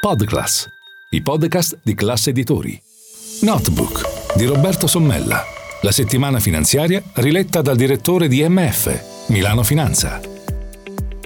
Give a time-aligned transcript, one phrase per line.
[0.00, 0.68] Podclass,
[1.10, 2.80] i podcast di classe editori.
[3.40, 5.42] Notebook di Roberto Sommella,
[5.82, 10.20] la settimana finanziaria riletta dal direttore di MF, Milano Finanza.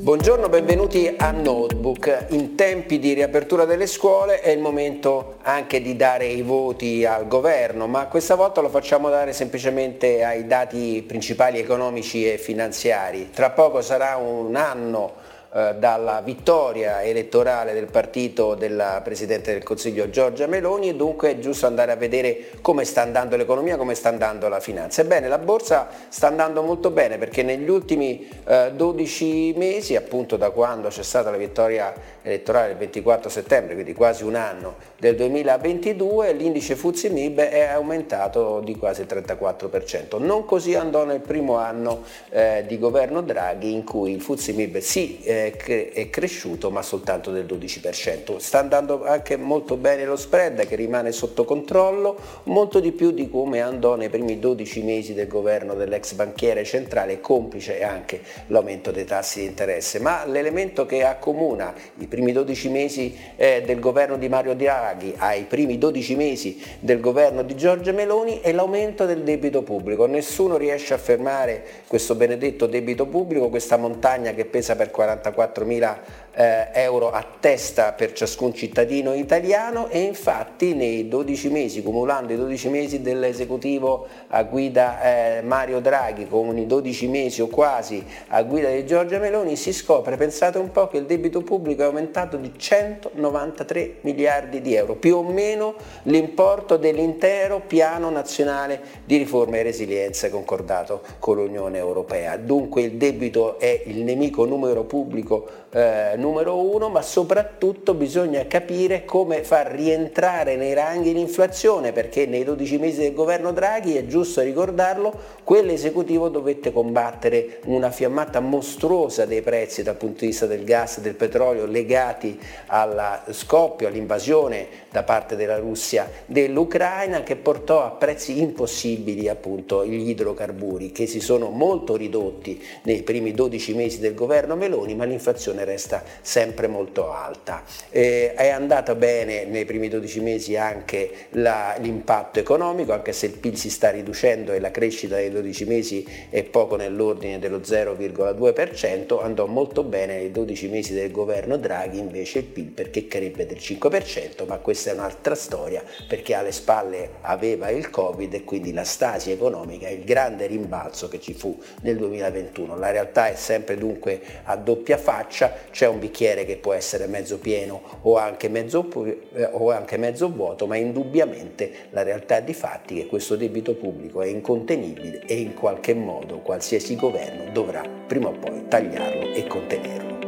[0.00, 2.26] Buongiorno, benvenuti a Notebook.
[2.30, 7.26] In tempi di riapertura delle scuole è il momento anche di dare i voti al
[7.26, 13.30] governo, ma questa volta lo facciamo dare semplicemente ai dati principali economici e finanziari.
[13.34, 20.08] Tra poco sarà un anno eh, dalla vittoria elettorale del partito della Presidente del Consiglio
[20.08, 24.10] Giorgia Meloni e dunque è giusto andare a vedere come sta andando l'economia, come sta
[24.10, 25.00] andando la finanza.
[25.00, 30.50] Ebbene, la borsa sta andando molto bene perché negli ultimi eh, 12 mesi, appunto da
[30.50, 31.92] quando c'è stata la vittoria
[32.22, 38.60] elettorale il 24 settembre, quindi quasi un anno del 2022, l'indice Fuzzi Mib è aumentato
[38.60, 40.22] di quasi il 34%.
[40.22, 44.78] Non così andò nel primo anno eh, di governo Draghi in cui il Fuzzi Mib
[44.78, 48.36] sì è cresciuto ma soltanto del 12%.
[48.36, 53.28] Sta andando anche molto bene lo spread che rimane sotto controllo, molto di più di
[53.28, 59.04] come andò nei primi 12 mesi del governo dell'ex banchiere centrale, complice anche l'aumento dei
[59.04, 59.98] tassi di interesse.
[60.00, 65.44] Ma l'elemento che accomuna i primi 12 mesi eh, del governo di Mario Draghi ai
[65.44, 70.06] primi 12 mesi del governo di Giorgia Meloni è l'aumento del debito pubblico.
[70.06, 76.29] Nessuno riesce a fermare questo benedetto debito pubblico, questa montagna che pesa per 40 44.000
[76.40, 82.36] eh, euro a testa per ciascun cittadino italiano e infatti nei 12 mesi, cumulando i
[82.36, 88.42] 12 mesi dell'esecutivo a guida eh, Mario Draghi con i 12 mesi o quasi a
[88.42, 92.38] guida di Giorgia Meloni, si scopre, pensate un po', che il debito pubblico è aumentato
[92.38, 95.74] di 193 miliardi di euro, più o meno
[96.04, 102.38] l'importo dell'intero piano nazionale di riforma e resilienza concordato con l'Unione Europea.
[102.38, 109.04] Dunque il debito è il nemico numero pubblico eh, numero uno, ma soprattutto bisogna capire
[109.04, 114.40] come far rientrare nei ranghi l'inflazione, perché nei 12 mesi del governo Draghi, è giusto
[114.40, 115.12] ricordarlo,
[115.44, 121.00] quell'esecutivo dovette combattere una fiammata mostruosa dei prezzi dal punto di vista del gas e
[121.00, 122.98] del petrolio legati allo
[123.30, 130.92] scoppio, all'invasione da parte della Russia dell'Ucraina che portò a prezzi impossibili appunto gli idrocarburi
[130.92, 136.02] che si sono molto ridotti nei primi 12 mesi del governo Meloni, ma l'inflazione resta
[136.20, 137.62] sempre molto alta.
[137.90, 143.32] Eh, è andata bene nei primi 12 mesi anche la, l'impatto economico, anche se il
[143.32, 149.22] PIL si sta riducendo e la crescita dei 12 mesi è poco nell'ordine dello 0,2%,
[149.22, 153.58] andò molto bene nei 12 mesi del governo Draghi invece il PIL perché crebbe del
[153.58, 158.84] 5%, ma questa è un'altra storia perché alle spalle aveva il Covid e quindi la
[158.84, 162.76] stasi economica, il grande rimbalzo che ci fu nel 2021.
[162.76, 167.38] La realtà è sempre dunque a doppia faccia, c'è un bicchiere che può essere mezzo
[167.38, 168.88] pieno o anche mezzo,
[169.34, 173.74] eh, o anche mezzo vuoto, ma indubbiamente la realtà di fatti è che questo debito
[173.74, 179.46] pubblico è incontenibile e in qualche modo qualsiasi governo dovrà prima o poi tagliarlo e
[179.46, 180.19] contenerlo.